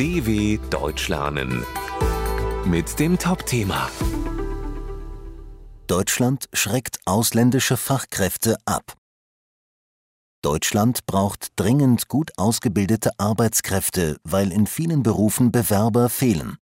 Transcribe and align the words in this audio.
DW 0.00 0.58
Deutsch 0.70 1.08
lernen 1.08 1.62
mit 2.64 2.98
dem 2.98 3.18
Top-Thema 3.18 3.90
Deutschland 5.88 6.48
schreckt 6.54 7.00
ausländische 7.04 7.76
Fachkräfte 7.76 8.56
ab. 8.64 8.96
Deutschland 10.40 11.04
braucht 11.04 11.48
dringend 11.56 12.08
gut 12.08 12.30
ausgebildete 12.38 13.10
Arbeitskräfte, 13.18 14.16
weil 14.24 14.52
in 14.52 14.66
vielen 14.66 15.02
Berufen 15.02 15.52
Bewerber 15.52 16.08
fehlen. 16.08 16.56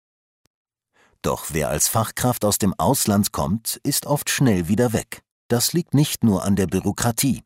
Doch 1.21 1.45
wer 1.51 1.69
als 1.69 1.87
Fachkraft 1.87 2.43
aus 2.43 2.57
dem 2.57 2.73
Ausland 2.77 3.31
kommt, 3.31 3.79
ist 3.83 4.05
oft 4.05 4.29
schnell 4.29 4.67
wieder 4.67 4.91
weg. 4.91 5.21
Das 5.47 5.71
liegt 5.71 5.93
nicht 5.93 6.25
nur 6.25 6.43
an 6.43 6.57
der 6.57 6.67
Bürokratie. 6.67 7.43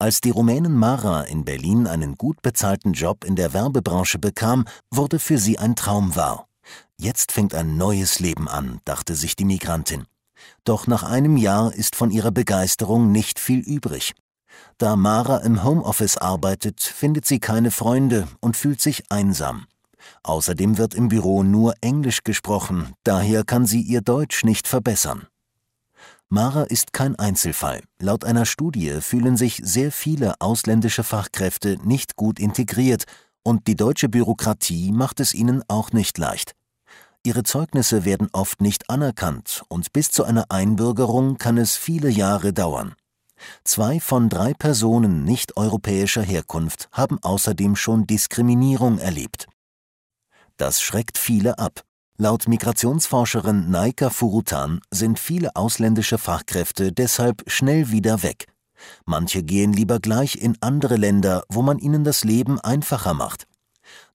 Als 0.00 0.22
die 0.22 0.30
Rumänin 0.30 0.74
Mara 0.74 1.24
in 1.24 1.44
Berlin 1.44 1.86
einen 1.86 2.14
gut 2.14 2.40
bezahlten 2.40 2.94
Job 2.94 3.22
in 3.22 3.36
der 3.36 3.52
Werbebranche 3.52 4.18
bekam, 4.18 4.64
wurde 4.90 5.18
für 5.18 5.36
sie 5.36 5.58
ein 5.58 5.76
Traum 5.76 6.16
wahr. 6.16 6.48
Jetzt 6.96 7.32
fängt 7.32 7.54
ein 7.54 7.76
neues 7.76 8.18
Leben 8.18 8.48
an, 8.48 8.80
dachte 8.86 9.14
sich 9.14 9.36
die 9.36 9.44
Migrantin. 9.44 10.06
Doch 10.64 10.86
nach 10.86 11.02
einem 11.02 11.36
Jahr 11.36 11.74
ist 11.74 11.96
von 11.96 12.10
ihrer 12.10 12.30
Begeisterung 12.30 13.12
nicht 13.12 13.38
viel 13.38 13.60
übrig. 13.60 14.14
Da 14.78 14.96
Mara 14.96 15.36
im 15.38 15.64
Homeoffice 15.64 16.16
arbeitet, 16.16 16.80
findet 16.80 17.26
sie 17.26 17.38
keine 17.38 17.70
Freunde 17.70 18.26
und 18.40 18.56
fühlt 18.56 18.80
sich 18.80 19.04
einsam. 19.10 19.66
Außerdem 20.22 20.78
wird 20.78 20.94
im 20.94 21.08
Büro 21.08 21.42
nur 21.42 21.74
Englisch 21.82 22.24
gesprochen, 22.24 22.94
daher 23.04 23.44
kann 23.44 23.66
sie 23.66 23.82
ihr 23.82 24.00
Deutsch 24.00 24.44
nicht 24.44 24.66
verbessern. 24.66 25.26
Mara 26.32 26.62
ist 26.62 26.92
kein 26.92 27.16
Einzelfall. 27.16 27.82
Laut 27.98 28.24
einer 28.24 28.46
Studie 28.46 29.00
fühlen 29.00 29.36
sich 29.36 29.60
sehr 29.64 29.90
viele 29.90 30.40
ausländische 30.40 31.02
Fachkräfte 31.02 31.76
nicht 31.82 32.14
gut 32.14 32.38
integriert 32.38 33.04
und 33.42 33.66
die 33.66 33.74
deutsche 33.74 34.08
Bürokratie 34.08 34.92
macht 34.92 35.18
es 35.18 35.34
ihnen 35.34 35.64
auch 35.66 35.90
nicht 35.90 36.18
leicht. 36.18 36.54
Ihre 37.26 37.42
Zeugnisse 37.42 38.04
werden 38.04 38.28
oft 38.32 38.60
nicht 38.60 38.88
anerkannt 38.88 39.64
und 39.68 39.92
bis 39.92 40.12
zu 40.12 40.22
einer 40.22 40.52
Einbürgerung 40.52 41.36
kann 41.36 41.58
es 41.58 41.76
viele 41.76 42.08
Jahre 42.08 42.52
dauern. 42.52 42.94
Zwei 43.64 43.98
von 43.98 44.28
drei 44.28 44.54
Personen 44.54 45.24
nicht 45.24 45.56
europäischer 45.56 46.22
Herkunft 46.22 46.88
haben 46.92 47.18
außerdem 47.20 47.74
schon 47.74 48.06
Diskriminierung 48.06 48.98
erlebt. 48.98 49.48
Das 50.56 50.80
schreckt 50.80 51.18
viele 51.18 51.58
ab. 51.58 51.82
Laut 52.20 52.48
Migrationsforscherin 52.48 53.70
Naika 53.70 54.10
Furutan 54.10 54.82
sind 54.90 55.18
viele 55.18 55.56
ausländische 55.56 56.18
Fachkräfte 56.18 56.92
deshalb 56.92 57.42
schnell 57.46 57.92
wieder 57.92 58.22
weg. 58.22 58.44
Manche 59.06 59.42
gehen 59.42 59.72
lieber 59.72 60.00
gleich 60.00 60.36
in 60.36 60.58
andere 60.60 60.96
Länder, 60.96 61.44
wo 61.48 61.62
man 61.62 61.78
ihnen 61.78 62.04
das 62.04 62.22
Leben 62.22 62.60
einfacher 62.60 63.14
macht. 63.14 63.46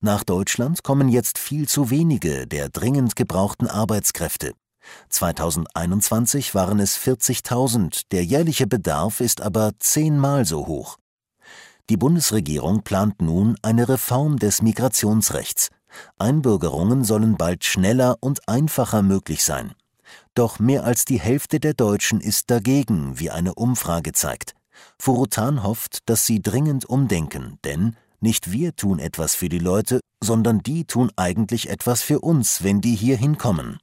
Nach 0.00 0.22
Deutschland 0.22 0.84
kommen 0.84 1.08
jetzt 1.08 1.36
viel 1.36 1.68
zu 1.68 1.90
wenige 1.90 2.46
der 2.46 2.68
dringend 2.68 3.16
gebrauchten 3.16 3.66
Arbeitskräfte. 3.66 4.52
2021 5.08 6.54
waren 6.54 6.78
es 6.78 6.96
40.000, 6.96 8.02
der 8.12 8.24
jährliche 8.24 8.68
Bedarf 8.68 9.20
ist 9.20 9.40
aber 9.40 9.72
zehnmal 9.80 10.44
so 10.44 10.68
hoch. 10.68 10.96
Die 11.90 11.96
Bundesregierung 11.96 12.82
plant 12.82 13.20
nun 13.20 13.56
eine 13.62 13.88
Reform 13.88 14.38
des 14.38 14.62
Migrationsrechts. 14.62 15.70
Einbürgerungen 16.18 17.04
sollen 17.04 17.36
bald 17.36 17.64
schneller 17.64 18.16
und 18.20 18.48
einfacher 18.48 19.02
möglich 19.02 19.44
sein. 19.44 19.74
Doch 20.34 20.58
mehr 20.58 20.84
als 20.84 21.04
die 21.04 21.20
Hälfte 21.20 21.60
der 21.60 21.74
Deutschen 21.74 22.20
ist 22.20 22.50
dagegen, 22.50 23.18
wie 23.18 23.30
eine 23.30 23.54
Umfrage 23.54 24.12
zeigt. 24.12 24.54
Furutan 24.98 25.62
hofft, 25.62 26.00
dass 26.06 26.26
sie 26.26 26.42
dringend 26.42 26.84
umdenken, 26.84 27.58
denn 27.64 27.96
nicht 28.20 28.52
wir 28.52 28.76
tun 28.76 28.98
etwas 28.98 29.34
für 29.34 29.48
die 29.48 29.58
Leute, 29.58 30.00
sondern 30.22 30.60
die 30.60 30.84
tun 30.84 31.10
eigentlich 31.16 31.70
etwas 31.70 32.02
für 32.02 32.20
uns, 32.20 32.62
wenn 32.62 32.80
die 32.80 32.94
hier 32.94 33.16
hinkommen. 33.16 33.78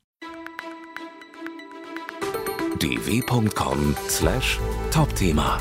dw.com/topthema 2.79 5.59